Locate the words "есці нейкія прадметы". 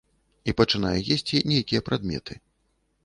1.15-2.33